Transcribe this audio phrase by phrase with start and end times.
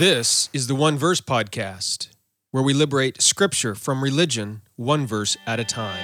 [0.00, 2.08] This is the One Verse Podcast,
[2.52, 6.02] where we liberate scripture from religion one verse at a time.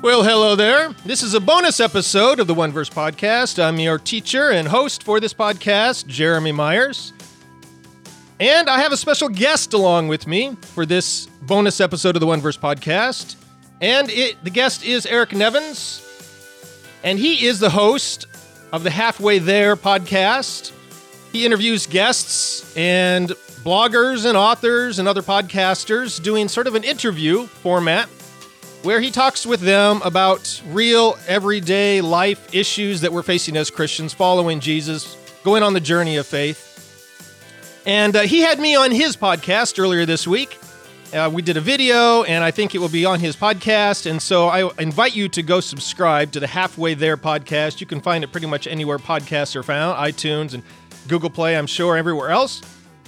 [0.00, 0.94] Well, hello there.
[1.04, 3.62] This is a bonus episode of the One Verse Podcast.
[3.62, 7.12] I'm your teacher and host for this podcast, Jeremy Myers.
[8.38, 12.26] And I have a special guest along with me for this bonus episode of the
[12.26, 13.36] One Verse Podcast.
[13.80, 16.02] And it, the guest is Eric Nevins.
[17.02, 18.26] And he is the host
[18.72, 20.72] of the Halfway There podcast.
[21.32, 23.30] He interviews guests and
[23.64, 28.06] bloggers and authors and other podcasters doing sort of an interview format
[28.82, 34.12] where he talks with them about real everyday life issues that we're facing as Christians,
[34.12, 36.74] following Jesus, going on the journey of faith.
[37.86, 40.58] And uh, he had me on his podcast earlier this week.
[41.14, 44.10] Uh, we did a video, and I think it will be on his podcast.
[44.10, 47.80] And so I invite you to go subscribe to the Halfway There podcast.
[47.80, 50.64] You can find it pretty much anywhere podcasts are found iTunes and
[51.06, 52.60] Google Play, I'm sure, everywhere else.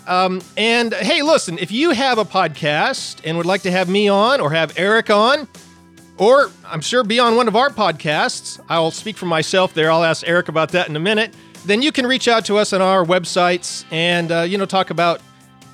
[0.07, 4.09] Um, and hey, listen, if you have a podcast and would like to have me
[4.09, 5.49] on or have Eric on,
[6.19, 8.61] or I'm sure be on one of our podcasts.
[8.69, 9.91] I'll speak for myself there.
[9.91, 11.35] I'll ask Eric about that in a minute.
[11.65, 14.91] Then you can reach out to us on our websites and uh, you know talk
[14.91, 15.21] about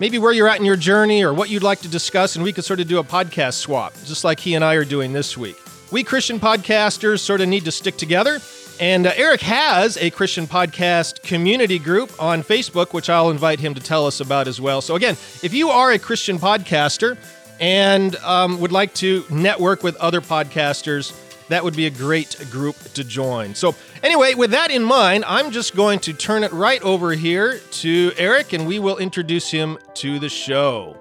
[0.00, 2.52] maybe where you're at in your journey or what you'd like to discuss, and we
[2.52, 5.36] could sort of do a podcast swap, just like he and I are doing this
[5.36, 5.56] week.
[5.92, 8.40] We Christian podcasters sort of need to stick together.
[8.80, 13.74] And uh, Eric has a Christian podcast community group on Facebook, which I'll invite him
[13.74, 14.80] to tell us about as well.
[14.80, 17.16] So, again, if you are a Christian podcaster,
[17.60, 21.12] and um, would like to network with other podcasters,
[21.48, 23.54] that would be a great group to join.
[23.54, 27.58] So, anyway, with that in mind, I'm just going to turn it right over here
[27.58, 30.96] to Eric and we will introduce him to the show.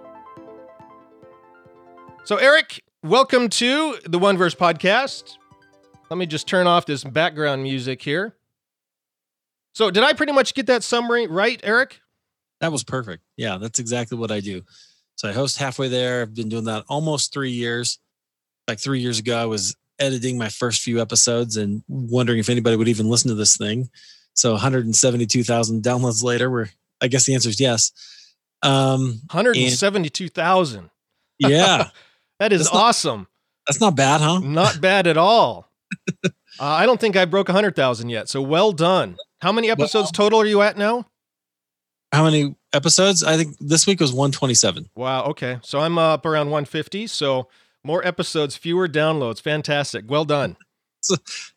[2.26, 5.38] So, Eric, welcome to the One Verse Podcast.
[6.10, 8.36] Let me just turn off this background music here.
[9.74, 12.00] So, did I pretty much get that summary right, Eric?
[12.60, 13.24] That was perfect.
[13.36, 14.62] Yeah, that's exactly what I do.
[15.16, 16.22] So I host halfway there.
[16.22, 18.00] I've been doing that almost three years.
[18.68, 22.76] Like three years ago, I was editing my first few episodes and wondering if anybody
[22.76, 23.90] would even listen to this thing.
[24.34, 26.70] So 172,000 downloads later, we're,
[27.02, 27.92] I guess the answer is yes.
[28.62, 30.90] Um, 172,000.
[31.40, 31.90] Yeah.
[32.40, 33.28] that is that's not, awesome.
[33.68, 34.40] That's not bad, huh?
[34.40, 35.70] Not bad at all.
[36.26, 36.30] uh,
[36.60, 38.30] I don't think I broke 100,000 yet.
[38.30, 39.18] So well done.
[39.42, 41.06] How many episodes total are you at now?
[42.14, 43.24] How many episodes?
[43.24, 44.90] I think this week was 127.
[44.96, 45.26] Wow.
[45.26, 45.60] Okay.
[45.64, 47.08] So I'm up around 150.
[47.08, 47.50] So
[47.84, 49.42] more episodes, fewer downloads.
[49.42, 50.06] Fantastic.
[50.08, 50.58] Well done.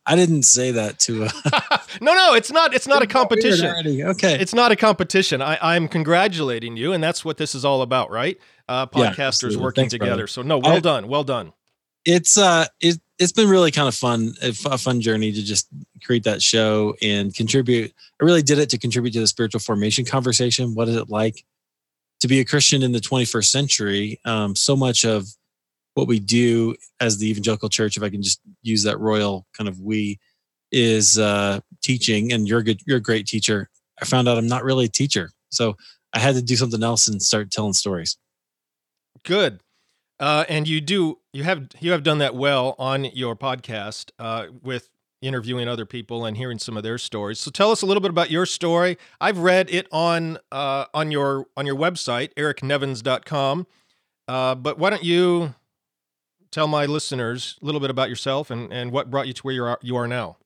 [0.06, 1.25] I didn't say that to.
[1.25, 2.75] Uh, no, no, it's not.
[2.75, 4.03] It's not a competition.
[4.03, 5.41] Okay, it's not a competition.
[5.41, 8.38] I, I'm congratulating you, and that's what this is all about, right?
[8.69, 10.10] Uh, podcasters yeah, working Thanks, together.
[10.10, 10.26] Brother.
[10.26, 11.53] So no, well I, done, well done.
[12.04, 15.69] It's uh, it it's been really kind of fun, a fun journey to just
[16.04, 17.93] create that show and contribute.
[18.20, 20.75] I really did it to contribute to the spiritual formation conversation.
[20.75, 21.44] What is it like
[22.20, 24.20] to be a Christian in the 21st century?
[24.25, 25.26] Um, so much of
[25.97, 29.67] what we do as the evangelical church, if I can just use that royal kind
[29.67, 30.21] of we,
[30.71, 32.33] is uh, teaching.
[32.33, 33.71] And you're a good, you're a great teacher.
[34.01, 35.75] I found out I'm not really a teacher, so
[36.12, 38.19] I had to do something else and start telling stories.
[39.25, 39.61] Good,
[40.21, 44.49] uh, and you do you have you have done that well on your podcast uh,
[44.62, 44.91] with
[45.23, 47.41] interviewing other people and hearing some of their stories.
[47.41, 48.99] So tell us a little bit about your story.
[49.19, 53.67] I've read it on uh, on your on your website ericnevins.com.
[54.29, 55.55] Uh, but why don't you
[56.51, 59.55] tell my listeners a little bit about yourself and, and what brought you to where
[59.55, 60.37] you are, you are now.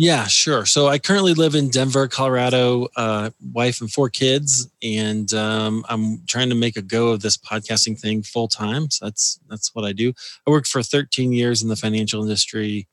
[0.00, 0.64] Yeah, sure.
[0.64, 6.24] So I currently live in Denver, Colorado, uh, wife and four kids, and um, I'm
[6.26, 8.88] trying to make a go of this podcasting thing full time.
[8.88, 10.14] So that's that's what I do.
[10.46, 12.88] I worked for 13 years in the financial industry,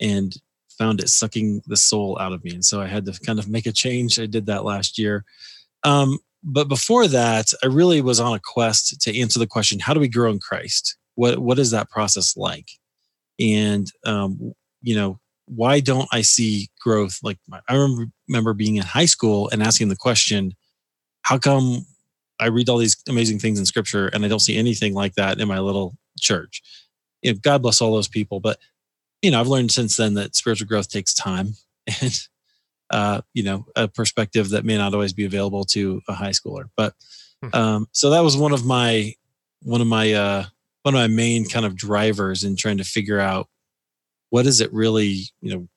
[0.00, 0.34] and
[0.76, 3.48] found it sucking the soul out of me, and so I had to kind of
[3.48, 4.18] make a change.
[4.18, 5.24] I did that last year.
[5.84, 9.94] Um, but before that, I really was on a quest to answer the question: How
[9.94, 10.96] do we grow in Christ?
[11.20, 12.70] What what is that process like?
[13.38, 15.20] And um, you know
[15.52, 17.18] why don't i see growth?
[17.22, 17.38] Like
[17.68, 17.74] i
[18.28, 20.54] remember, being in high school and asking the question
[21.22, 21.84] how come
[22.38, 25.40] i read all these amazing things in scripture and i don't see anything like that
[25.40, 26.62] in my little church?
[27.22, 28.58] You know, god bless all those people but
[29.22, 31.54] you know i've learned since then that spiritual growth takes time
[32.00, 32.28] and
[32.90, 36.64] uh, you know a perspective that may not always be available to a high schooler
[36.76, 36.94] but
[37.42, 37.50] hmm.
[37.52, 39.12] um, so that was one of my
[39.62, 40.44] one of my uh,
[40.82, 43.48] one of my main kind of drivers in trying to figure out
[44.30, 45.68] what is it really you know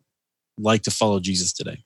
[0.57, 1.83] like to follow jesus today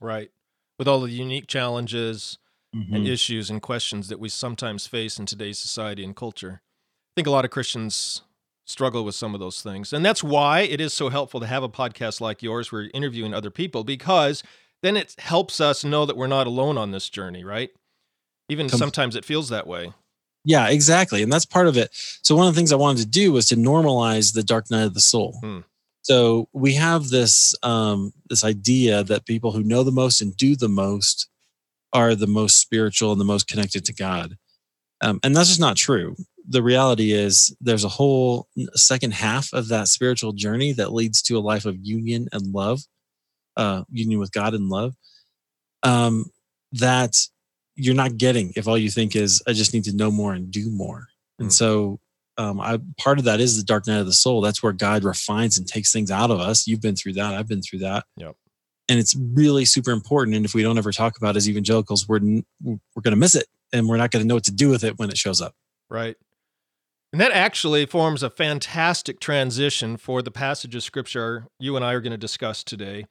[0.00, 0.30] right
[0.78, 2.38] with all the unique challenges
[2.74, 2.94] mm-hmm.
[2.94, 7.26] and issues and questions that we sometimes face in today's society and culture i think
[7.26, 8.22] a lot of Christians
[8.70, 9.92] struggle with some of those things.
[9.92, 12.90] And that's why it is so helpful to have a podcast like yours where you're
[12.94, 14.42] interviewing other people because
[14.82, 17.70] then it helps us know that we're not alone on this journey, right?
[18.48, 19.92] Even Com- sometimes it feels that way.
[20.44, 21.22] Yeah, exactly.
[21.22, 21.90] And that's part of it.
[22.22, 24.84] So one of the things I wanted to do was to normalize the dark night
[24.84, 25.38] of the soul.
[25.42, 25.60] Hmm.
[26.02, 30.56] So we have this um, this idea that people who know the most and do
[30.56, 31.28] the most
[31.92, 34.36] are the most spiritual and the most connected to God.
[35.02, 36.16] Um, and that's just not true.
[36.48, 41.38] The reality is there's a whole second half of that spiritual journey that leads to
[41.38, 42.80] a life of union and love,
[43.56, 44.94] uh, union with God and love.
[45.82, 46.26] Um,
[46.72, 47.16] that
[47.80, 50.50] you're not getting if all you think is I just need to know more and
[50.50, 51.08] do more.
[51.38, 51.52] And mm.
[51.52, 52.00] so
[52.36, 54.40] um, I part of that is the dark night of the soul.
[54.40, 56.66] That's where God refines and takes things out of us.
[56.66, 57.34] You've been through that.
[57.34, 58.04] I've been through that.
[58.16, 58.36] Yep.
[58.88, 60.36] And it's really super important.
[60.36, 62.20] And if we don't ever talk about it as evangelicals, we're
[62.62, 64.84] we're going to miss it, and we're not going to know what to do with
[64.84, 65.54] it when it shows up.
[65.88, 66.16] Right.
[67.12, 71.92] And that actually forms a fantastic transition for the passage of scripture you and I
[71.92, 73.06] are going to discuss today.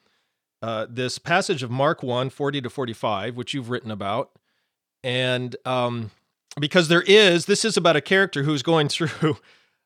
[0.62, 4.32] Uh, this passage of Mark 1 40 to 45, which you've written about.
[5.04, 6.12] And um,
[6.60, 9.38] because there is, this is about a character who's going through,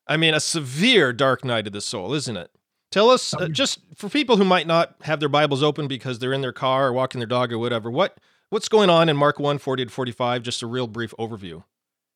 [0.07, 2.51] I mean, a severe dark night of the soul, isn't it?
[2.92, 6.33] Tell us, uh, just for people who might not have their Bibles open because they're
[6.33, 8.19] in their car or walking their dog or whatever, what
[8.50, 10.44] what's going on in Mark 1 40 to 45?
[10.44, 11.63] Just a real brief overview.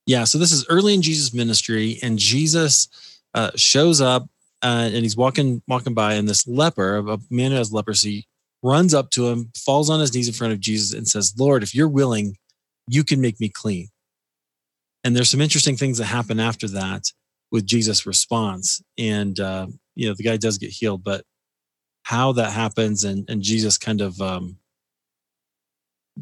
[0.05, 2.89] Yeah, so this is early in Jesus' ministry, and Jesus
[3.33, 4.29] uh, shows up
[4.63, 8.27] uh, and he's walking walking by, and this leper, a man who has leprosy,
[8.63, 11.63] runs up to him, falls on his knees in front of Jesus, and says, Lord,
[11.63, 12.37] if you're willing,
[12.87, 13.89] you can make me clean.
[15.03, 17.11] And there's some interesting things that happen after that
[17.51, 18.81] with Jesus' response.
[18.97, 21.23] And, uh, you know, the guy does get healed, but
[22.03, 24.57] how that happens and, and Jesus kind of um,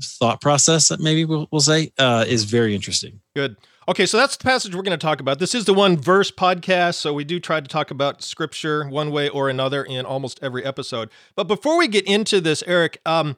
[0.02, 3.22] thought process, that maybe we'll, we'll say, uh, is very interesting.
[3.36, 3.56] Good.
[3.88, 5.38] Okay, so that's the passage we're going to talk about.
[5.38, 9.12] This is the one verse podcast, so we do try to talk about scripture one
[9.12, 11.12] way or another in almost every episode.
[11.36, 13.38] But before we get into this, Eric, um,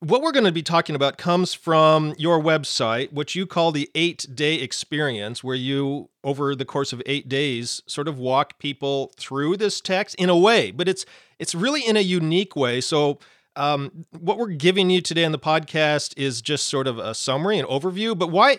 [0.00, 3.90] what we're going to be talking about comes from your website, which you call the
[3.94, 9.12] eight day experience, where you, over the course of eight days, sort of walk people
[9.16, 11.06] through this text in a way, but it's
[11.38, 12.80] it's really in a unique way.
[12.80, 13.18] So,
[13.56, 17.58] um, what we're giving you today in the podcast is just sort of a summary,
[17.58, 18.18] an overview.
[18.18, 18.58] But why?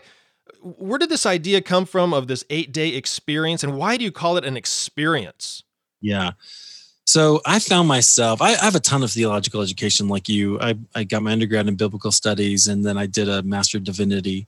[0.62, 4.12] Where did this idea come from of this eight day experience, and why do you
[4.12, 5.64] call it an experience?
[6.02, 6.32] Yeah.
[7.08, 10.60] So I found myself, I, I, have a ton of theological education like you.
[10.60, 13.86] I, I got my undergrad in biblical studies and then I did a master of
[13.86, 14.46] divinity.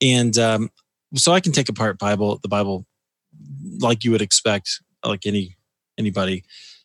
[0.00, 0.70] And um,
[1.14, 2.86] so I can take apart Bible, the Bible
[3.78, 5.58] like you would expect, like any
[5.98, 6.44] anybody.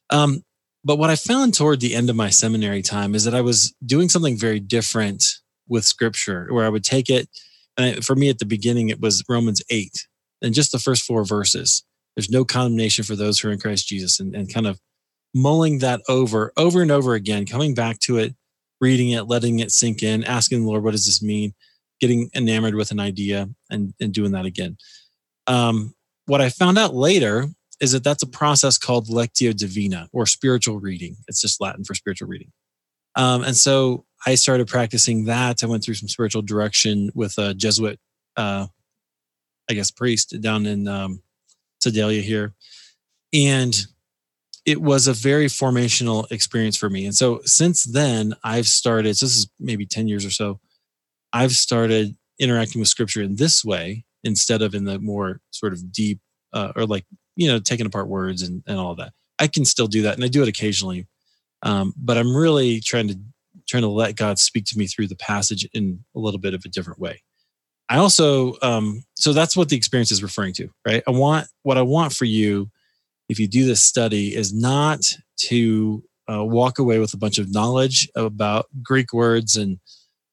[0.09, 0.44] Um,
[0.83, 3.74] but what I found toward the end of my seminary time is that I was
[3.86, 5.24] doing something very different
[5.69, 7.30] with scripture where I would take it.
[7.77, 10.06] And for me at the beginning, it was Romans 8
[10.42, 11.86] and just the first four verses.
[12.18, 14.81] There's no condemnation for those who are in Christ Jesus and, and kind of
[15.33, 18.35] mulling that over, over and over again, coming back to it,
[18.81, 21.53] reading it, letting it sink in, asking the Lord, what does this mean?
[22.00, 24.77] Getting enamored with an idea and, and doing that again.
[25.47, 25.94] Um,
[26.25, 27.47] what I found out later
[27.79, 31.15] is that that's a process called lectio divina or spiritual reading.
[31.27, 32.51] It's just Latin for spiritual reading.
[33.15, 35.63] Um, and so I started practicing that.
[35.63, 38.00] I went through some spiritual direction with a Jesuit,
[38.35, 38.68] uh,
[39.69, 41.21] I guess, priest down in um,
[41.81, 42.53] Sedalia here.
[43.34, 43.75] And
[44.67, 47.05] it was a very formational experience for me.
[47.05, 50.59] And so since then, I've started, so this is maybe 10 years or so,
[51.31, 55.93] I've started interacting with scripture in this way instead of in the more sort of
[55.93, 56.19] deep
[56.51, 57.05] uh, or like,
[57.38, 59.13] you know, taking apart words and, and all that.
[59.39, 61.07] I can still do that and I do it occasionally.
[61.63, 63.17] Um, but I'm really trying to
[63.69, 66.63] trying to let God speak to me through the passage in a little bit of
[66.65, 67.21] a different way.
[67.89, 71.03] I also um, so that's what the experience is referring to, right?
[71.07, 72.69] I want what I want for you
[73.29, 75.01] if you do this study, is not
[75.38, 79.79] to uh, walk away with a bunch of knowledge about Greek words and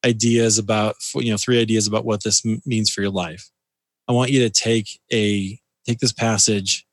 [0.05, 3.51] ideas about, you know, three ideas about what this m- means for your life.
[4.09, 6.87] I want you to take a take this passage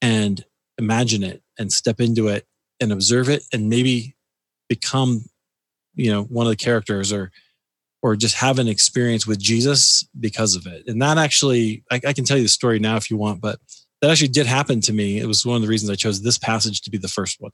[0.00, 0.44] and
[0.78, 2.46] imagine it and step into it
[2.80, 4.16] and observe it and maybe
[4.68, 5.24] become,
[5.94, 7.30] you know, one of the characters or
[8.00, 10.86] or just have an experience with Jesus because of it.
[10.86, 13.58] And that actually, I, I can tell you the story now if you want, but
[14.00, 15.18] that actually did happen to me.
[15.18, 17.52] It was one of the reasons I chose this passage to be the first one.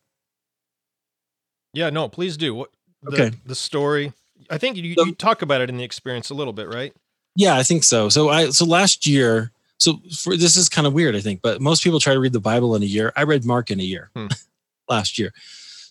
[1.73, 2.55] Yeah, no, please do.
[2.55, 2.71] What
[3.03, 3.37] the, okay.
[3.47, 4.13] the story?
[4.51, 6.95] I think you, you talk about it in the experience a little bit, right?
[7.37, 8.09] Yeah, I think so.
[8.09, 11.61] So I so last year, so for this is kind of weird, I think, but
[11.61, 13.13] most people try to read the Bible in a year.
[13.17, 14.29] I read Mark in a year hmm.
[14.89, 15.33] last year.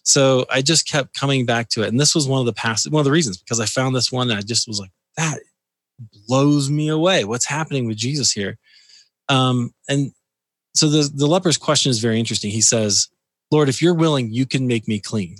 [0.03, 1.88] So I just kept coming back to it.
[1.88, 4.12] And this was one of the past one of the reasons because I found this
[4.12, 5.39] one and I just was like, that
[6.27, 7.24] blows me away.
[7.24, 8.57] What's happening with Jesus here?
[9.29, 10.12] Um, and
[10.74, 12.51] so the, the leper's question is very interesting.
[12.51, 13.10] He says,
[13.51, 15.38] Lord, if you're willing, you can make me clean.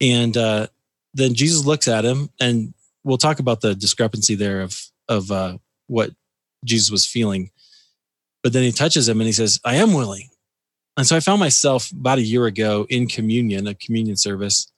[0.00, 0.66] And uh,
[1.14, 4.78] then Jesus looks at him, and we'll talk about the discrepancy there of,
[5.08, 6.10] of uh, what
[6.64, 7.50] Jesus was feeling.
[8.42, 10.28] But then he touches him and he says, I am willing.
[10.96, 14.70] And so I found myself about a year ago in communion, a communion service,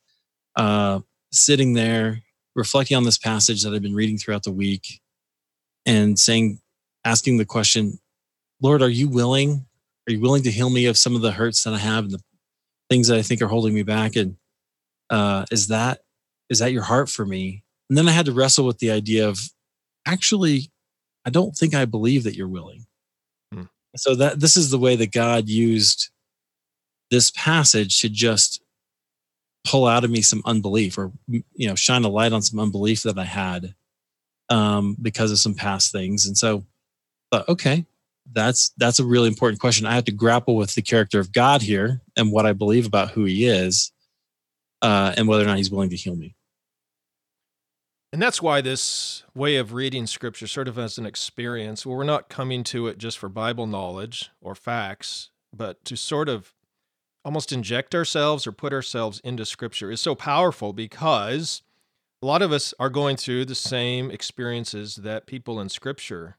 [0.55, 1.00] uh,
[1.33, 2.23] sitting there
[2.55, 5.00] reflecting on this passage that I've been reading throughout the week
[5.85, 6.61] and saying,
[7.05, 7.99] asking the question,
[8.64, 9.66] Lord, are you willing?
[10.09, 12.14] Are you willing to heal me of some of the hurts that I have and
[12.14, 12.23] the
[12.88, 14.16] things that I think are holding me back?
[14.16, 14.38] And
[15.11, 16.00] uh, is that
[16.49, 17.62] is that your heart for me?
[17.90, 19.38] And then I had to wrestle with the idea of
[20.06, 20.71] actually,
[21.26, 22.87] I don't think I believe that you're willing.
[23.52, 23.64] Hmm.
[23.97, 26.09] So that this is the way that God used
[27.11, 28.62] this passage to just
[29.66, 33.02] pull out of me some unbelief or you know shine a light on some unbelief
[33.02, 33.75] that i had
[34.50, 36.64] um, because of some past things and so
[37.30, 37.87] but okay
[38.33, 39.87] that's that's a really important question.
[39.87, 43.11] I have to grapple with the character of god here and what i believe about
[43.11, 43.93] who he is
[44.85, 46.37] uh, and whether or not he's willing to heal me.
[48.12, 52.04] And that's why this way of reading scripture sort of as an experience where we're
[52.04, 56.54] not coming to it just for bible knowledge or facts but to sort of
[57.25, 61.62] almost inject ourselves or put ourselves into scripture is so powerful because
[62.23, 66.37] a lot of us are going through the same experiences that people in scripture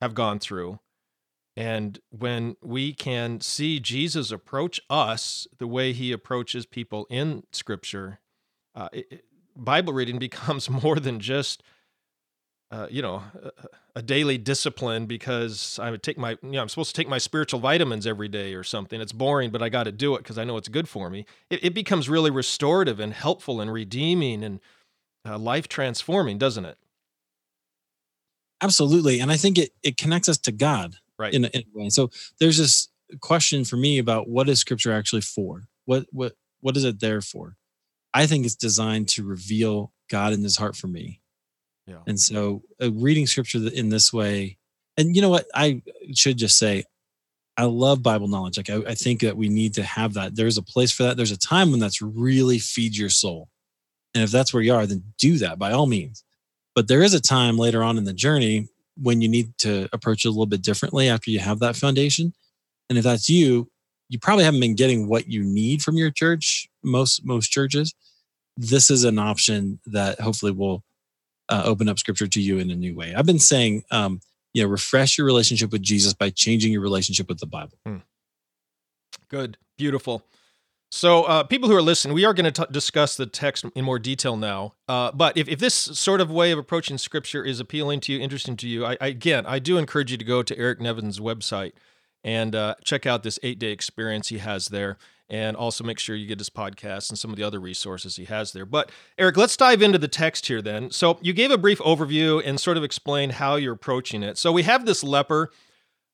[0.00, 0.78] have gone through.
[1.56, 8.20] And when we can see Jesus approach us the way he approaches people in scripture,
[8.74, 9.24] uh, it,
[9.56, 11.62] Bible reading becomes more than just
[12.70, 13.50] uh, you know, a,
[13.96, 17.16] a, daily discipline because I would take my, you know, I'm supposed to take my
[17.16, 19.00] spiritual vitamins every day or something.
[19.00, 21.24] It's boring, but I got to do it because I know it's good for me.
[21.48, 24.60] It, it, becomes really restorative and helpful and redeeming and
[25.26, 26.76] uh, life transforming, doesn't it?
[28.60, 31.32] Absolutely, and I think it it connects us to God, right?
[31.32, 31.88] In, in a way.
[31.90, 32.10] So
[32.40, 32.88] there's this
[33.20, 35.64] question for me about what is Scripture actually for?
[35.84, 37.56] What what what is it there for?
[38.14, 41.20] I think it's designed to reveal God in His heart for me
[41.88, 41.96] yeah.
[42.06, 44.58] And so uh, reading scripture in this way,
[44.96, 45.82] and you know what, I
[46.14, 46.84] should just say,
[47.56, 48.58] I love Bible knowledge.
[48.58, 50.36] Like I, I think that we need to have that.
[50.36, 51.16] There's a place for that.
[51.16, 53.48] There's a time when that's really feeds your soul.
[54.14, 56.24] And if that's where you are, then do that by all means.
[56.78, 60.24] But there is a time later on in the journey when you need to approach
[60.24, 62.32] it a little bit differently after you have that foundation.
[62.88, 63.68] And if that's you,
[64.08, 67.96] you probably haven't been getting what you need from your church, most most churches.
[68.56, 70.84] This is an option that hopefully will
[71.48, 73.12] uh, open up scripture to you in a new way.
[73.12, 74.20] I've been saying, um,
[74.54, 77.76] you know, refresh your relationship with Jesus by changing your relationship with the Bible.
[77.84, 77.96] Hmm.
[79.28, 80.22] Good, beautiful.
[80.90, 83.98] So, uh, people who are listening, we are going to discuss the text in more
[83.98, 84.72] detail now.
[84.88, 88.20] Uh, but if, if this sort of way of approaching Scripture is appealing to you,
[88.20, 91.20] interesting to you, I, I, again, I do encourage you to go to Eric Nevin's
[91.20, 91.72] website
[92.24, 94.96] and uh, check out this eight day experience he has there
[95.30, 98.24] and also make sure you get his podcast and some of the other resources he
[98.24, 98.64] has there.
[98.64, 100.90] But Eric, let's dive into the text here then.
[100.90, 104.38] So you gave a brief overview and sort of explained how you're approaching it.
[104.38, 105.50] So we have this leper.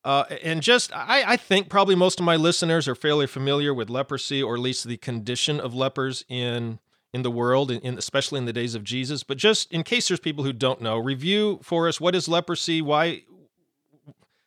[0.05, 3.89] Uh, and just, I, I think probably most of my listeners are fairly familiar with
[3.89, 6.79] leprosy, or at least the condition of lepers in
[7.15, 9.23] in the world, in, in, especially in the days of Jesus.
[9.23, 12.83] But just in case there's people who don't know, review for us what is leprosy?
[12.83, 13.23] Why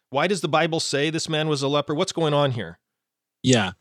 [0.10, 1.96] why does the Bible say this man was a leper?
[1.96, 2.80] What's going on here?
[3.42, 3.72] Yeah.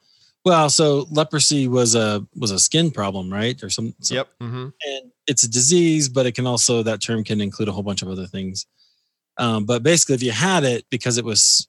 [0.44, 3.60] Well, so leprosy was a was a skin problem, right?
[3.62, 3.94] Or some.
[4.00, 4.28] some yep.
[4.40, 4.68] Mm-hmm.
[4.86, 8.02] And it's a disease, but it can also that term can include a whole bunch
[8.02, 8.66] of other things.
[9.38, 11.68] Um, but basically, if you had it because it was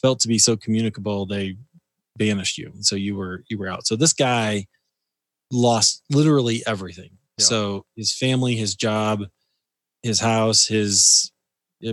[0.00, 1.56] felt to be so communicable, they
[2.16, 3.86] banished you, and so you were you were out.
[3.86, 4.66] So this guy
[5.50, 7.10] lost literally everything.
[7.38, 7.44] Yeah.
[7.44, 9.24] So his family, his job,
[10.02, 11.30] his house, his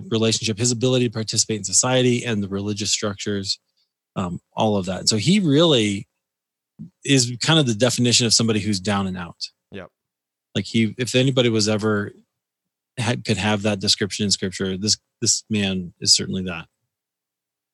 [0.10, 3.60] relationship, his ability to participate in society, and the religious structures,
[4.16, 5.00] um, all of that.
[5.00, 6.08] And so he really
[7.04, 9.50] is kind of the definition of somebody who's down and out.
[9.72, 9.90] Yep.
[10.56, 12.14] Like he, if anybody was ever
[13.00, 16.68] had, could have that description in scripture, this this man is certainly that.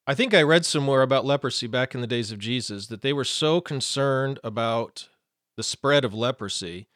[0.07, 3.13] I think I read somewhere about leprosy back in the days of Jesus that they
[3.13, 5.09] were so concerned about
[5.57, 6.87] the spread of leprosy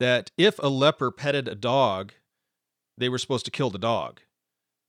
[0.00, 2.12] that if a leper petted a dog,
[2.98, 4.20] they were supposed to kill the dog.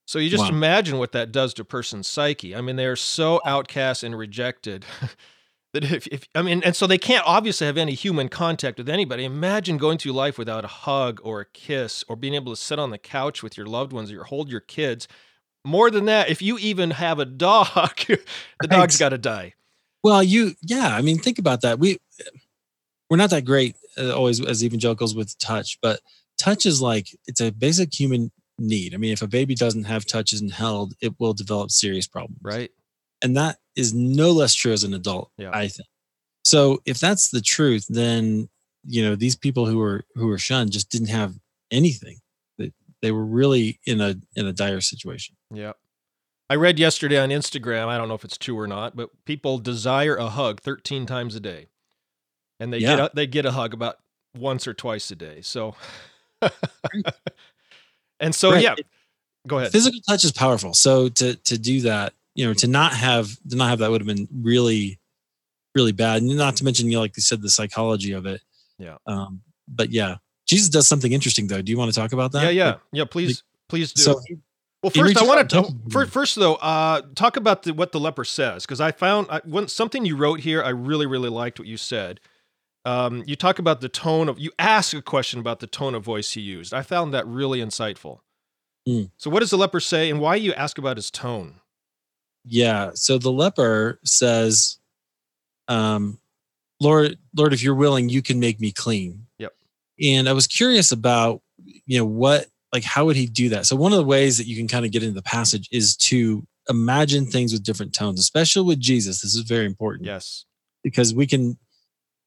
[0.08, 0.50] So you just wow.
[0.50, 2.56] imagine what that does to a person's psyche.
[2.56, 4.86] I mean, they are so outcast and rejected
[5.74, 8.89] that if, if I mean, and so they can't obviously have any human contact with
[8.89, 9.25] anybody.
[9.25, 12.79] Imagine going through life without a hug or a kiss or being able to sit
[12.79, 15.07] on the couch with your loved ones or hold your kids.
[15.65, 17.67] More than that, if you even have a dog,
[18.07, 18.17] the
[18.63, 18.69] right.
[18.69, 19.53] dog's got to die.
[20.03, 21.79] Well, you, yeah, I mean, think about that.
[21.79, 21.97] We,
[23.09, 26.00] we're not that great uh, always as evangelicals with touch, but
[26.38, 28.93] touch is like it's a basic human need.
[28.93, 32.39] I mean, if a baby doesn't have touches and held, it will develop serious problems.
[32.41, 32.71] Right.
[33.21, 35.51] And that is no less true as an adult, Yeah.
[35.53, 35.88] I think.
[36.43, 38.50] So if that's the truth, then
[38.86, 41.33] you know these people who were who were shunned just didn't have
[41.71, 42.19] anything.
[42.57, 42.71] They,
[43.01, 45.36] they were really in a in a dire situation.
[45.53, 45.74] Yeah.
[46.50, 49.57] I read yesterday on Instagram, I don't know if it's true or not, but people
[49.57, 51.67] desire a hug 13 times a day.
[52.62, 52.95] And they Yeah.
[52.95, 53.97] get a, they get a hug about
[54.33, 55.41] once or twice a day.
[55.41, 55.75] So
[58.19, 58.63] And so Right.
[58.63, 58.75] yeah,
[59.45, 59.71] go ahead.
[59.71, 60.74] Physical touch is powerful.
[60.74, 64.00] So to to do that, you know, to not have to not have that would
[64.00, 65.00] have been really,
[65.75, 66.22] really bad.
[66.22, 68.41] And not to mention, you know, like you said, the psychology of it.
[68.77, 68.98] Yeah.
[69.08, 71.63] Um, but yeah, Jesus does something interesting though.
[71.63, 72.44] Do you want to talk about that?
[72.44, 72.65] Yeah, yeah.
[72.65, 74.03] Like, Yeah, please please do.
[74.03, 74.22] so
[74.84, 78.24] Well, first I want to first, first though, uh, talk about the, what the leper
[78.24, 80.62] says because I found I, when, something you wrote here.
[80.63, 82.20] I really really liked what you said.
[82.86, 86.03] Um, you talk about the tone of you ask a question about the tone of
[86.03, 86.72] voice he used.
[86.72, 88.20] I found that really insightful.
[88.88, 89.10] Mm.
[89.17, 91.56] So, what does the leper say, and why you ask about his tone?
[92.48, 92.92] Yeah.
[92.94, 94.80] So the leper says,
[95.68, 96.20] um,
[96.80, 99.25] Lord, Lord, if you're willing, you can make me clean.
[99.39, 99.54] Yep.
[100.01, 101.42] And I was curious about,
[101.86, 103.66] you know, what, like, how would he do that?
[103.66, 105.96] So one of the ways that you can kind of get into the passage is
[105.98, 109.22] to imagine things with different tones, especially with Jesus.
[109.22, 110.46] This is very important Yes.
[110.84, 111.58] because we can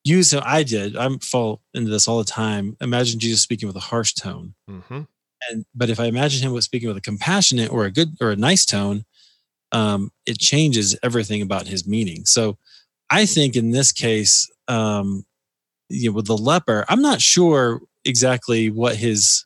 [0.03, 0.43] use him.
[0.45, 0.97] I did.
[0.97, 2.77] I fall into this all the time.
[2.81, 5.03] Imagine Jesus speaking with a harsh tone hmm
[5.49, 8.31] and but if I imagine him with speaking with a compassionate or a good or
[8.31, 9.07] a nice tone,
[9.73, 12.25] um, it changes everything about his meaning.
[12.25, 12.59] So
[13.11, 15.25] I think in this case, um,
[15.89, 19.45] you know, with the leper, I'm not sure exactly what his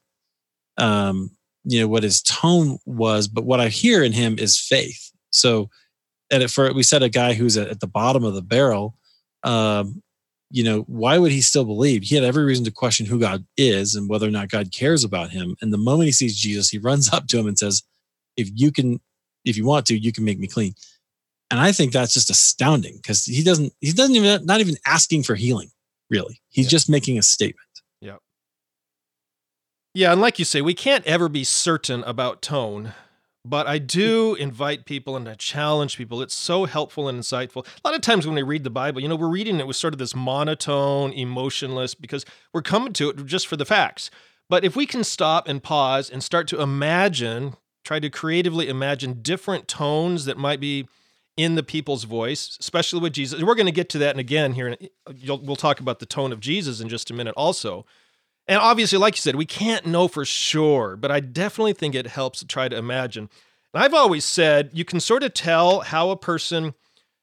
[0.79, 1.31] um,
[1.65, 5.11] you know, what his tone was, but what I hear in him is faith.
[5.31, 5.71] So
[6.31, 8.97] it- for we said a guy who's at, at the bottom of the barrel,
[9.45, 10.03] um,
[10.51, 12.03] you know, why would he still believe?
[12.03, 15.05] He had every reason to question who God is and whether or not God cares
[15.05, 15.57] about him.
[15.61, 17.83] And the moment he sees Jesus, he runs up to him and says,
[18.37, 19.01] If you can,
[19.45, 20.75] if you want to, you can make me clean.
[21.51, 25.23] And I think that's just astounding because he doesn't, he doesn't even, not even asking
[25.25, 25.71] for healing,
[26.11, 26.41] really.
[26.49, 26.71] He's Yeah.
[26.71, 27.69] just making a statement.
[28.01, 28.17] Yeah,
[29.95, 30.13] Yeah.
[30.13, 32.95] and like you say, we can't ever be certain about tone,
[33.45, 36.23] but I do invite people and I challenge people.
[36.23, 37.67] It's so helpful and insightful.
[37.85, 39.77] A lot of times when we read the Bible, you know, we're reading it with
[39.77, 44.11] sort of this monotone, emotionless, because we're coming to it just for the facts.
[44.49, 49.21] But if we can stop and pause and start to imagine, try to creatively imagine
[49.23, 50.89] different tones that might be
[51.37, 53.43] in the people's voice, especially with Jesus.
[53.43, 54.69] We're going to get to that and again here.
[54.69, 57.85] in- You'll, we'll talk about the tone of Jesus in just a minute also.
[58.47, 62.07] And obviously, like you said, we can't know for sure, but I definitely think it
[62.09, 63.29] helps to try to imagine.
[63.73, 66.75] And I've always said you can sort of tell how a person,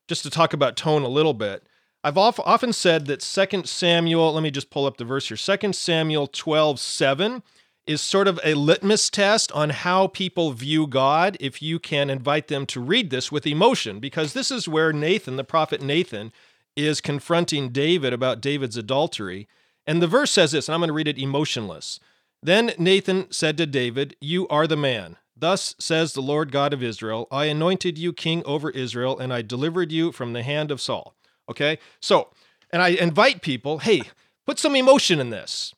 [0.08, 1.64] just to talk about tone a little bit,
[2.04, 5.72] I've often said that 2 Samuel, let me just pull up the verse here 2
[5.74, 7.44] Samuel 12 7
[7.92, 12.48] is sort of a litmus test on how people view God if you can invite
[12.48, 16.32] them to read this with emotion, because this is where Nathan, the prophet Nathan,
[16.76, 19.48] is confronting David about David's adultery.
[19.86, 22.00] And the verse says this, and I'm going to read it emotionless.
[22.42, 25.18] Then Nathan said to David, You are the man.
[25.36, 29.42] Thus says the Lord God of Israel I anointed you king over Israel, and I
[29.42, 31.16] delivered you from the hand of Saul.
[31.50, 31.80] Okay?
[32.00, 32.30] So,
[32.72, 34.04] and I invite people, hey,
[34.46, 35.74] put some emotion in this.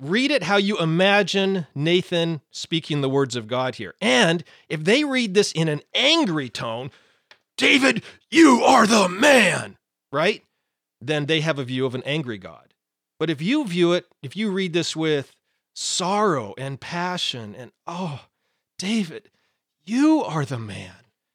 [0.00, 3.94] Read it how you imagine Nathan speaking the words of God here.
[4.00, 6.90] And if they read this in an angry tone,
[7.56, 9.76] David, you are the man,
[10.10, 10.42] right?
[11.00, 12.74] Then they have a view of an angry God.
[13.18, 15.32] But if you view it, if you read this with
[15.74, 18.26] sorrow and passion and, oh,
[18.78, 19.30] David,
[19.84, 20.94] you are the man.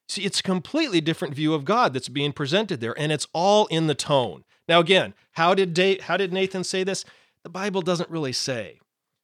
[0.10, 3.68] See, it's a completely different view of God that's being presented there, and it's all
[3.68, 4.44] in the tone.
[4.68, 7.06] Now, again, how did da- how did Nathan say this?
[7.44, 8.80] The Bible doesn't really say.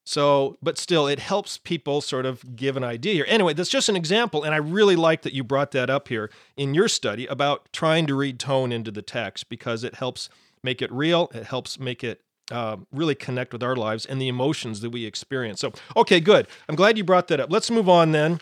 [0.08, 3.25] So, but still, it helps people sort of give an idea here.
[3.28, 6.30] Anyway, that's just an example, and I really like that you brought that up here
[6.56, 10.30] in your study about trying to read tone into the text because it helps
[10.63, 11.32] make it real.
[11.34, 15.06] It helps make it um, really connect with our lives and the emotions that we
[15.06, 15.60] experience.
[15.60, 16.47] So, okay, good.
[16.69, 17.51] I'm glad you brought that up.
[17.51, 18.39] Let's move on then.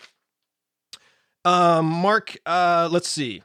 [1.46, 3.42] Um, Mark, uh, let's see.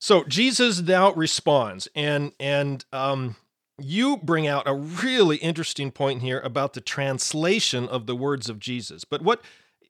[0.00, 3.36] So Jesus now responds, and and um,
[3.78, 8.58] you bring out a really interesting point here about the translation of the words of
[8.58, 9.04] Jesus.
[9.04, 9.42] But what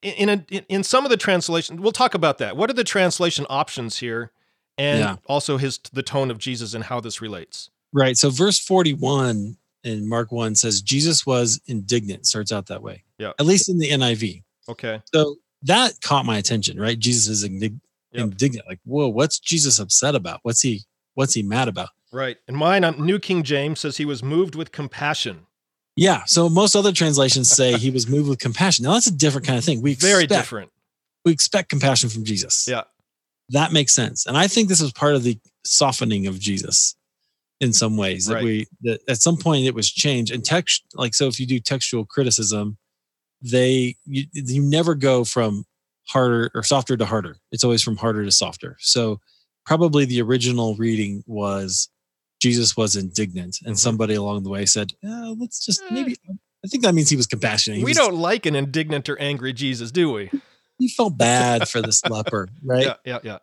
[0.02, 2.56] in a, in some of the translations, we'll talk about that.
[2.56, 4.32] What are the translation options here,
[4.78, 5.16] and Yeah.
[5.26, 7.70] also his the tone of Jesus and how this relates?
[7.92, 8.16] Right.
[8.16, 13.04] So verse 41 in Mark 1 says Jesus was indignant, starts out that way.
[13.18, 13.32] Yeah.
[13.38, 14.42] At least in the NIV.
[14.68, 15.00] Okay.
[15.12, 16.98] So that caught my attention, right?
[16.98, 17.80] Jesus is indig-
[18.12, 18.22] Yep.
[18.24, 18.66] indignant.
[18.68, 20.40] Like, whoa, what's Jesus upset about?
[20.42, 20.82] What's he
[21.14, 21.88] what's he mad about?
[22.12, 22.37] Right.
[22.46, 25.46] And mine, um, New King James says he was moved with compassion.
[25.96, 26.22] Yeah.
[26.27, 28.85] So most other translations say he was moved with compassion.
[28.85, 29.83] Now that's a different kind of thing.
[29.83, 30.70] We Very different.
[31.25, 32.66] We expect compassion from Jesus.
[32.68, 32.83] Yeah.
[33.51, 34.27] That makes sense.
[34.27, 36.96] And I think this was part of the softening of Jesus
[37.61, 38.44] in some ways that Right.
[38.44, 41.61] we that at some point it was changed and text like so if you do
[41.61, 42.77] textual criticism
[43.40, 45.64] they you, you never go from
[46.09, 49.20] harder or softer to harder it's always from harder to softer so
[49.64, 51.88] probably the original reading was
[52.44, 53.78] jesus was indignant and Mhm.
[53.87, 55.94] somebody along the way said uh, let's just Eh.
[55.96, 56.12] maybe
[56.64, 59.16] i think that means he was compassionate He we was- don't like an indignant or
[59.31, 60.24] angry Jesus, do we?
[60.78, 63.38] he felt bad for this leper right Yeah, yeah, yeah.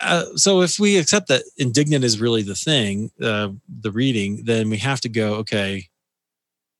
[0.00, 3.48] uh, so if we accept that indignant is really the thing, uh,
[3.86, 5.88] the reading, then we have to go, okay,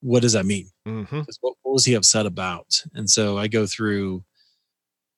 [0.01, 0.67] what does that mean?
[0.85, 2.83] hmm 'Cause What, what was he upset about?
[2.95, 4.25] And so I go through,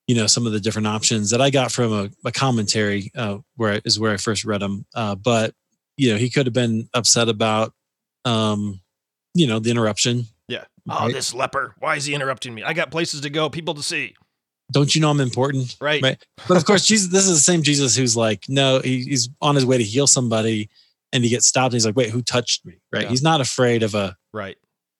[0.06, 3.38] you know, some of the different options that I got from a, a commentary, uh,
[3.56, 4.84] where I- is where I first read them.
[4.94, 5.54] Uh, but
[5.96, 7.72] you know, he could have been upset about,
[8.24, 8.80] um,
[9.34, 10.26] you know, the interruption.
[10.48, 10.64] Yeah.
[10.88, 11.14] Oh, Right.
[11.14, 11.74] this leper.
[11.78, 12.62] Why is he interrupting me?
[12.62, 14.14] I got places to go, people to see.
[14.72, 15.76] Don't you know I'm important?
[15.80, 16.02] Right.
[16.02, 16.24] Right.
[16.48, 19.54] But of course, Jesus, this is the same Jesus who's like, no, he, he's on
[19.54, 20.68] his way to heal somebody,
[21.12, 21.66] and he gets stopped.
[21.72, 22.74] And he's like, wait, who touched me?
[22.92, 23.02] Right.
[23.04, 23.08] Yeah.
[23.10, 24.56] He's not afraid of a Right.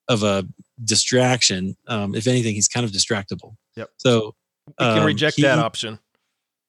[0.09, 0.47] of a
[0.83, 1.77] distraction.
[1.89, 3.57] Um, if anything, he's kind of distractible.
[3.77, 3.91] Yep.
[3.99, 4.35] So
[4.67, 5.99] We can Um, reject he- that option.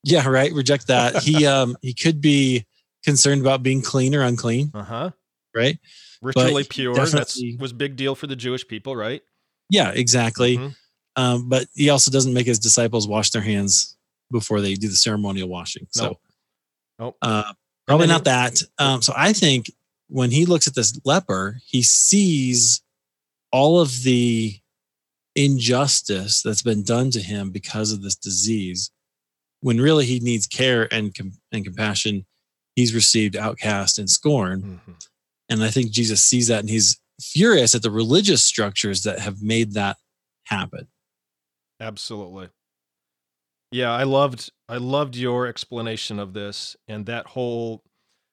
[0.04, 0.52] yeah, right.
[0.52, 1.22] Reject that.
[1.24, 2.66] he um he could be
[3.06, 4.72] concerned about being clean or unclean.
[4.74, 5.10] Uh huh.
[5.56, 5.80] Right.
[6.22, 6.94] Ritually he pure.
[6.96, 9.22] Definitely- was big deal for the Jewish people, right?
[9.70, 10.58] Yeah, exactly.
[10.58, 10.76] Mhm.
[11.16, 13.96] Um, but he also doesn't make his disciples wash their hands
[14.32, 15.88] before they do the ceremonial washing.
[15.92, 16.18] So Nope.
[17.00, 17.18] Nope.
[17.22, 17.54] uh,
[17.88, 18.62] probably not that.
[18.80, 19.72] Um, so I think
[20.08, 22.82] when he looks at this leper, he sees
[23.52, 24.60] all of the
[25.36, 28.92] injustice that's been done to him because of this disease.
[29.62, 32.26] When really he needs care and com- and compassion,
[32.76, 34.82] he's received outcast and scorn.
[34.88, 35.08] Mhm.
[35.50, 39.42] And I think Jesus sees that and he's furious at the religious structures that have
[39.42, 39.98] made that
[40.46, 40.88] happen.
[41.80, 42.50] Absolutely.
[43.72, 47.84] Yeah, I loved I loved your explanation of this and that whole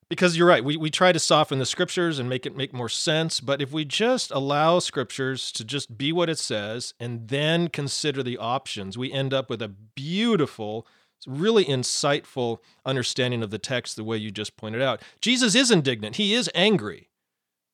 [0.09, 0.63] because you're right.
[0.63, 3.71] We we try to soften the scriptures and make it make more sense, but if
[3.71, 8.97] we just allow scriptures to just be what it says and then consider the options,
[8.97, 10.87] we end up with a beautiful
[11.27, 15.01] really insightful understanding of the text the way you just pointed out.
[15.21, 16.17] Jesus is indignant.
[16.17, 17.09] He is angry.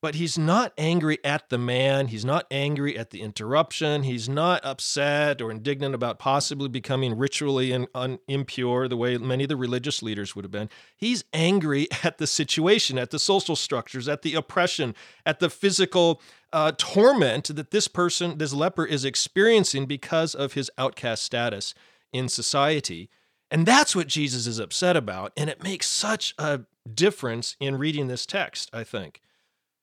[0.01, 2.07] But he's not angry at the man.
[2.07, 4.03] He's not angry at the interruption.
[4.03, 9.49] He's not upset or indignant about possibly becoming ritually un- impure the way many of
[9.49, 10.69] the religious leaders would have been.
[10.95, 16.21] He's angry at the situation, at the social structures, at the oppression, at the physical
[16.53, 21.73] uh, torment that this person, this leper, is experiencing because of his outcast status
[22.13, 23.09] in society.
[23.51, 25.31] And that's what Jesus is upset about.
[25.35, 26.61] And it makes such a
[26.93, 29.21] difference in reading this text, I think.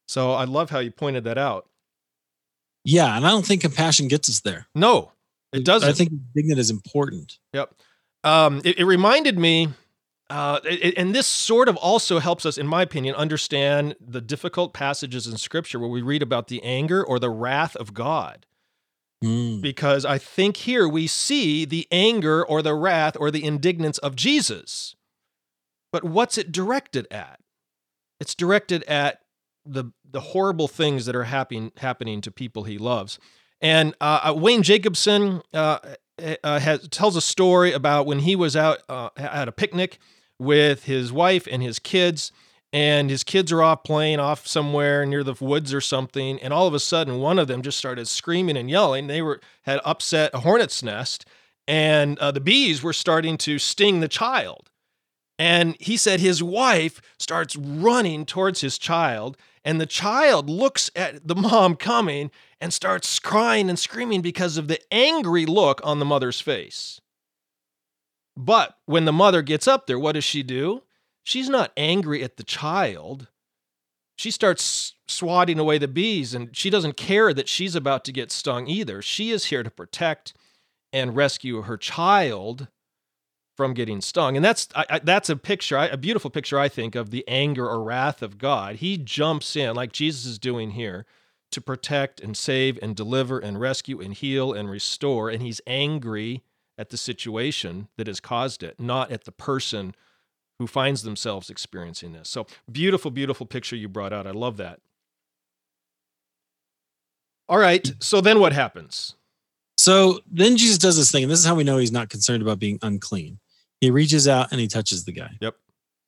[0.06, 1.68] So I love how you pointed that out.
[2.84, 4.66] Yeah, and I don't think compassion gets us there.
[4.74, 5.10] No,
[5.52, 5.88] it doesn't.
[5.88, 7.38] I think dignity is important.
[7.52, 7.74] Yep.
[8.22, 9.68] Um, it, it reminded me,
[10.30, 14.72] uh, it- and this sort of also helps us, in my opinion, understand the difficult
[14.72, 18.46] passages in Scripture where we read about the anger or the wrath of God.
[19.24, 19.62] Mm.
[19.62, 24.14] Because I think here we see the anger or the wrath or the indignance of
[24.14, 24.94] Jesus.
[25.90, 27.40] But what's it directed at?
[28.20, 29.20] It's directed at
[29.64, 33.18] the the horrible things that are happening happening to people he loves.
[33.60, 35.78] And uh, uh, Wayne Jacobsen uh,
[36.44, 39.98] uh, has tells a story about when he was out uh, at a picnic
[40.38, 42.32] with his wife and his kids,
[42.72, 46.66] and his kids are off playing off somewhere near the woods or something, and all
[46.66, 49.06] of a sudden one of them just started screaming and yelling.
[49.06, 51.26] They were had upset a hornet's nest,
[51.66, 54.70] and uh, the bees were starting to sting the child.
[55.38, 61.26] And he said his wife starts running towards his child, and the child looks at
[61.26, 66.04] the mom coming and starts crying and screaming because of the angry look on the
[66.04, 67.00] mother's face.
[68.36, 70.82] But when the mother gets up there, what does she do?
[71.26, 73.26] She's not angry at the child.
[74.16, 78.30] She starts swatting away the bees, and she doesn't care that she's about to get
[78.30, 79.02] stung either.
[79.02, 80.34] She is here to protect
[80.92, 82.68] and rescue her child
[83.56, 84.36] from getting stung.
[84.36, 87.68] And that's I, I, that's a picture, a beautiful picture, I think, of the anger
[87.68, 88.76] or wrath of God.
[88.76, 91.06] He jumps in, like Jesus is doing here,
[91.50, 95.28] to protect and save and deliver and rescue and heal and restore.
[95.28, 96.44] And he's angry
[96.78, 99.92] at the situation that has caused it, not at the person
[100.58, 102.28] who finds themselves experiencing this.
[102.28, 104.26] So beautiful, beautiful picture you brought out.
[104.26, 104.80] I love that.
[107.48, 107.92] All right.
[108.00, 109.14] So then what happens?
[109.76, 112.42] So then Jesus does this thing, and this is how we know he's not concerned
[112.42, 113.38] about being unclean.
[113.80, 115.30] He reaches out and he touches the guy.
[115.40, 115.54] Yep.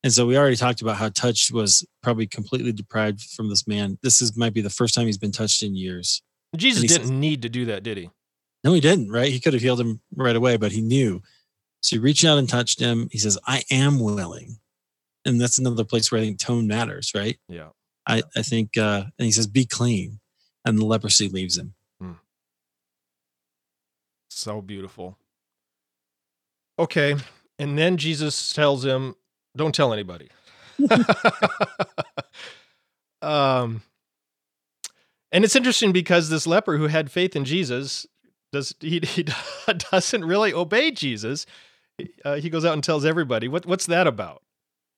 [0.03, 3.99] And so we already talked about how touch was probably completely deprived from this man.
[4.03, 6.23] This is might be the first time he's been touched in years.
[6.57, 8.11] Jesus didn't says, need to do that, did he?
[8.65, 9.31] No, he didn't, right?
[9.31, 11.21] He could have healed him right away, but he knew.
[11.81, 13.09] So he reached out and touched him.
[13.11, 14.59] He says, I am willing.
[15.25, 17.39] And that's another place where I think tone matters, right?
[17.49, 17.69] Yeah.
[18.07, 20.21] I, I think, uh, and he says, be clean.
[20.65, 21.75] And the leprosy leaves him.
[22.01, 22.13] Hmm.
[24.31, 25.19] So beautiful.
[26.79, 27.17] Okay.
[27.59, 29.15] And then Jesus tells him,
[29.57, 30.29] don't tell anybody.
[33.23, 33.83] um,
[35.33, 38.07] and it's interesting because this leper who had faith in Jesus
[38.53, 39.27] does he, he
[39.91, 41.47] doesn't really obey Jesus.
[42.25, 43.49] Uh, he goes out and tells everybody.
[43.49, 44.43] What what's that about?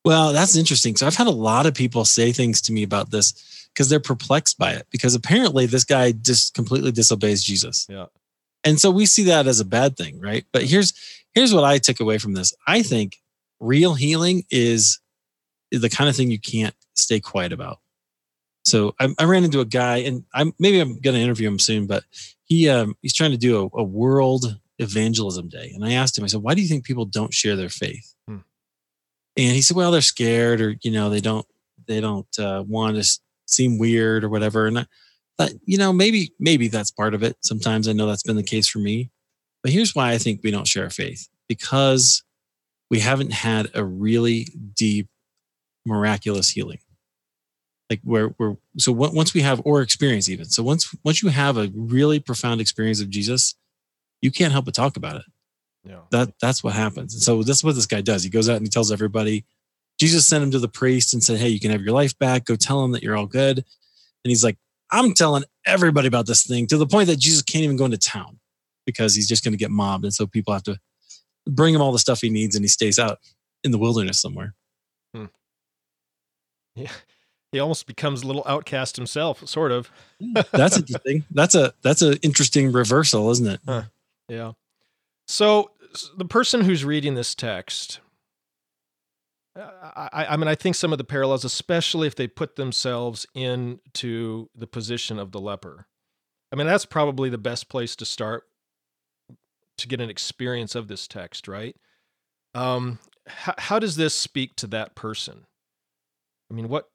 [0.05, 0.97] Well, that's interesting.
[0.97, 4.01] So I've had a lot of people say things to me about this because they're
[4.01, 7.87] perplexed by it because apparently this guy just completely disobeys Jesus.
[7.89, 8.07] Yeah.
[8.65, 10.45] And so we see that as a bad thing, right?
[10.53, 10.93] But here's
[11.35, 12.55] here's what I took away from this.
[12.67, 13.17] I think
[13.61, 15.01] real healing is,
[15.71, 17.79] is the kind of thing you can't stay quiet about.
[18.65, 21.59] So I, I ran into a guy, and I'm maybe I'm going to interview him
[21.59, 22.05] soon, but
[22.45, 26.25] he um, he's trying to do a, a, world evangelism day, and I asked him,
[26.25, 28.39] I said, "Why do you think people don't share their faith?" Hmm.
[29.37, 31.47] And he said, "Well, they're scared, or you know, they don't
[31.87, 34.87] they don't uh, want to seem weird or whatever." And I
[35.39, 37.37] thought, you know, maybe maybe that's part of it.
[37.41, 39.11] Sometimes I know that's been the case for me,
[39.63, 42.25] but here's why I think we don't share our faith because
[42.91, 45.09] we haven't had a really deep,
[45.87, 46.79] miraculous healing
[47.91, 51.59] like where we're so once we have or experience even so once once you have
[51.59, 53.57] a really profound experience of jesus
[54.23, 55.25] you can't help but talk about it
[55.85, 58.57] yeah that that's what happens and so that's what this guy does he goes out
[58.57, 59.45] and he tells everybody
[59.99, 62.45] jesus sent him to the priest and said hey you can have your life back
[62.45, 63.65] go tell him that you're all good and
[64.25, 64.59] he's like
[64.91, 67.99] i'm telling everybody about this thing to the point that jesus can't even go into
[67.99, 68.39] town
[68.87, 70.79] because he's just going to get mobbed and so people have to
[71.49, 73.19] bring him all the stuff he needs and he stays out
[73.65, 74.55] in the wilderness somewhere
[75.15, 75.27] hmm.
[76.75, 76.91] yeah
[77.53, 79.91] he almost becomes a little outcast himself, sort of.
[80.53, 81.25] that's interesting.
[81.31, 83.61] That's a that's an interesting reversal, isn't it?
[83.67, 83.83] Huh.
[84.31, 84.53] Yeah.
[85.27, 85.73] So
[86.17, 88.01] the person who's reading this text,
[89.57, 94.49] I, I mean, I think some of the parallels, especially if they put themselves into
[94.55, 95.87] the position of the leper.
[96.53, 98.45] I mean, that's probably the best place to start
[99.79, 101.75] to get an experience of this text, right?
[102.55, 105.47] Um, how, how does this speak to that person?
[106.51, 106.89] I mean, what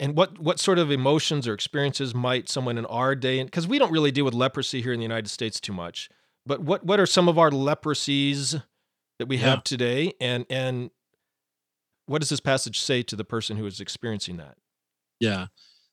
[0.00, 3.78] and what what sort of emotions or experiences might someone in our day because we
[3.78, 6.08] don't really deal with leprosy here in the United States too much
[6.46, 8.62] but what what are some of our leprosies
[9.18, 9.50] that we yeah.
[9.50, 10.14] have today?
[10.20, 10.90] And and
[12.06, 14.56] what does this passage say to the person who is experiencing that?
[15.20, 15.46] Yeah.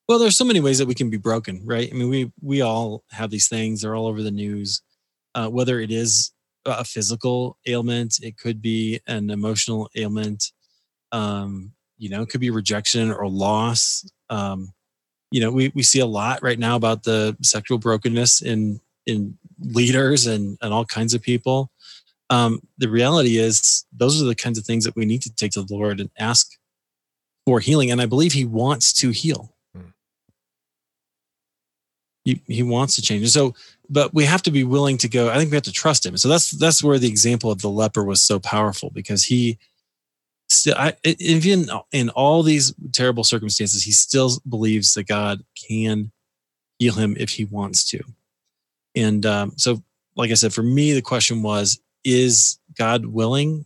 [0.07, 1.89] Well there's so many ways that we can be broken right?
[1.91, 3.81] I mean we we all have these things.
[3.81, 4.81] They're all over the news.
[5.35, 6.31] Uh, whether it is
[6.65, 10.51] a physical ailment it could be an emotional ailment.
[11.11, 14.09] Um, you know, it could be rejection or loss.
[14.29, 14.71] Um,
[15.31, 19.37] you know, we, we see a lot right now about the sexual brokenness in in
[19.61, 21.71] leaders and, and all kinds of people.
[22.29, 25.51] Um, the reality is those are the kinds of things that we need to take
[25.53, 26.51] to the Lord and ask
[27.45, 27.91] for healing.
[27.91, 29.55] And I believe he wants to heal.
[29.75, 29.89] Hmm.
[32.25, 33.27] He, he wants to change.
[33.29, 33.55] So,
[33.89, 35.29] but we have to be willing to go.
[35.29, 36.17] I think we have to trust him.
[36.17, 39.57] So that's that's where the example of the leper was so powerful because he
[40.49, 46.11] still I, even in all these terrible circumstances he still believes that god can
[46.79, 48.03] heal him if he wants to
[48.95, 49.81] and um, so
[50.15, 53.65] like i said for me the question was is god willing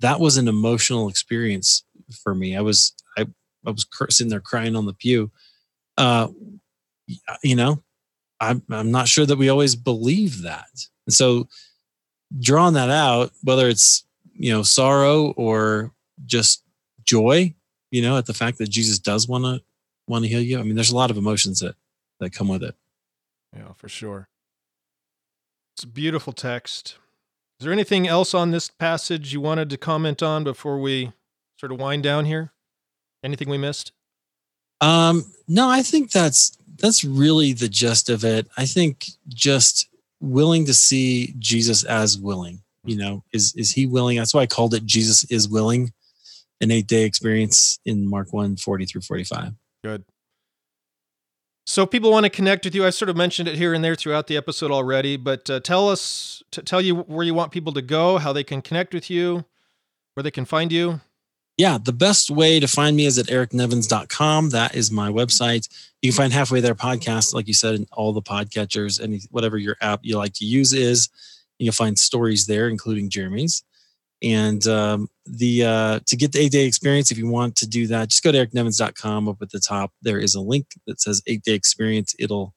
[0.00, 1.84] that was an emotional experience
[2.22, 3.22] for me i was i,
[3.66, 5.30] I was sitting there crying on the pew
[5.96, 6.28] uh,
[7.42, 7.82] you know
[8.40, 10.68] I'm, I'm not sure that we always believe that
[11.06, 11.48] and so
[12.40, 15.92] drawing that out whether it's you know sorrow or
[16.26, 16.64] just
[17.04, 17.54] joy,
[17.90, 19.62] you know, at the fact that Jesus does want to
[20.06, 20.58] want to heal you.
[20.58, 21.76] I mean, there's a lot of emotions that
[22.20, 22.74] that come with it.
[23.54, 24.28] Yeah, for sure.
[25.74, 26.98] It's a beautiful text.
[27.58, 31.12] Is there anything else on this passage you wanted to comment on before we
[31.58, 32.52] sort of wind down here?
[33.24, 33.92] Anything we missed?
[34.80, 38.46] Um, no, I think that's that's really the gist of it.
[38.56, 39.88] I think just
[40.20, 42.62] willing to see Jesus as willing.
[42.84, 44.16] You know, is is he willing?
[44.18, 45.92] That's why I called it Jesus is willing
[46.60, 49.52] an eight day experience in Mark 1 40 through 45.
[49.82, 50.04] Good.
[51.66, 52.84] So, people want to connect with you.
[52.84, 55.88] I sort of mentioned it here and there throughout the episode already, but uh, tell
[55.88, 59.08] us, t- tell you where you want people to go, how they can connect with
[59.08, 59.44] you,
[60.12, 61.00] where they can find you.
[61.56, 64.50] Yeah, the best way to find me is at ericnevins.com.
[64.50, 65.68] That is my website.
[66.02, 69.56] You can find Halfway There podcast, like you said, in all the podcatchers, any whatever
[69.56, 71.08] your app you like to use is.
[71.58, 73.62] You'll find stories there, including Jeremy's.
[74.24, 77.86] And um, the uh, to get the eight day experience, if you want to do
[77.88, 79.28] that, just go to ericnevins.com.
[79.28, 82.14] Up at the top, there is a link that says eight day experience.
[82.18, 82.54] It'll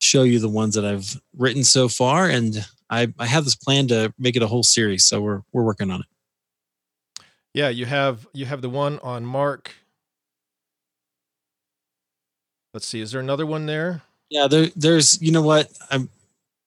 [0.00, 3.88] show you the ones that I've written so far, and I, I have this plan
[3.88, 5.06] to make it a whole series.
[5.06, 6.06] So we're we're working on it.
[7.54, 9.72] Yeah, you have you have the one on Mark.
[12.74, 14.02] Let's see, is there another one there?
[14.28, 16.10] Yeah, there there's you know what I'm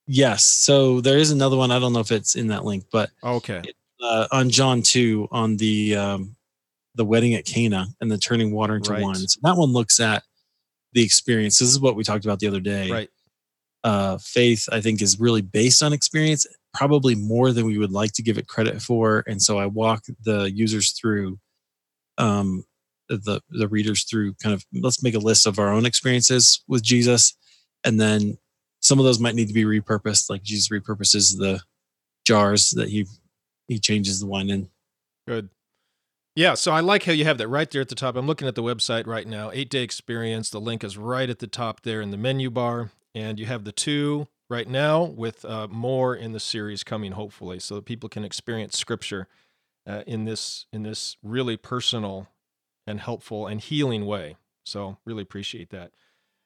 [0.08, 0.44] yes.
[0.46, 1.70] So there is another one.
[1.70, 3.62] I don't know if it's in that link, but okay.
[4.02, 6.36] Uh, on John two on the um,
[6.96, 9.02] the wedding at Cana and the turning water into Right.
[9.04, 9.16] wine.
[9.16, 10.24] So that one looks at
[10.94, 11.60] the experience.
[11.60, 12.92] This is what we talked about the other day.
[12.92, 13.10] Right.
[13.84, 18.12] uh, faith, I think, is really based on experience, probably more than we would like
[18.14, 19.24] to give it credit for.
[19.28, 21.40] And so I walk the users through,
[22.18, 22.66] um,
[23.10, 26.84] the the readers through kind of let's make a list of our own experiences with
[26.84, 27.36] Jesus,
[27.86, 28.38] and then
[28.82, 31.62] some of those might need to be repurposed, like Jesus repurposes the
[32.26, 33.06] jars that he
[33.68, 34.70] he changes the wine in.
[35.28, 35.50] Good.
[36.36, 38.16] Yeah, so I like how you have that right there at the top.
[38.16, 39.50] I'm looking at the website right now.
[39.52, 40.50] Eight day experience.
[40.50, 42.92] The link is right at the top there in the menu bar.
[43.16, 47.60] And you have the two right now with uh, more in the series coming, hopefully,
[47.60, 49.28] so that people can experience scripture
[49.88, 52.28] uh, in this in this really personal
[52.86, 54.38] and helpful and healing way.
[54.64, 55.92] So really appreciate that.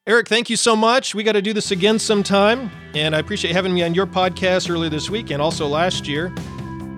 [0.07, 1.13] Eric, thank you so much.
[1.13, 2.71] We got to do this again sometime.
[2.95, 6.33] And I appreciate having me on your podcast earlier this week and also last year.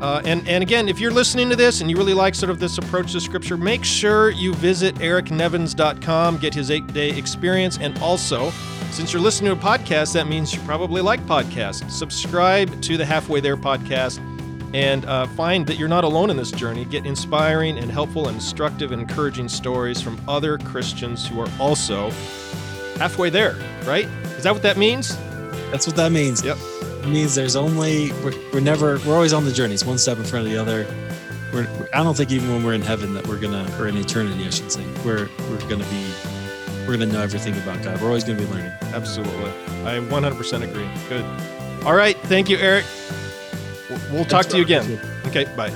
[0.03, 2.59] Uh, and, and again, if you're listening to this and you really like sort of
[2.59, 7.77] this approach to scripture, make sure you visit ericnevins.com, get his eight day experience.
[7.77, 8.49] And also,
[8.91, 11.89] since you're listening to a podcast, that means you probably like podcasts.
[11.89, 14.19] Subscribe to the Halfway There podcast
[14.73, 16.83] and uh, find that you're not alone in this journey.
[16.83, 22.09] Get inspiring and helpful and instructive and encouraging stories from other Christians who are also
[22.97, 24.05] halfway there, right?
[24.35, 25.15] Is that what that means?
[25.71, 26.43] That's what that means.
[26.43, 26.57] Yep.
[27.03, 29.73] It means there's only we're, we're never we're always on the journey.
[29.73, 30.85] It's one step in front of the other.
[31.53, 33.97] We're, we're- I don't think even when we're in heaven that we're gonna or in
[33.97, 36.05] eternity I should say we're we're gonna be
[36.87, 38.01] we're gonna know everything about God.
[38.01, 38.71] We're always gonna be learning.
[38.93, 39.51] Absolutely.
[39.85, 40.87] I 100% agree.
[41.09, 41.25] Good.
[41.85, 42.17] All right.
[42.23, 42.85] Thank you, Eric.
[43.89, 44.99] We'll- We'll talk to you again.
[45.27, 45.45] Okay.
[45.55, 45.71] Bye.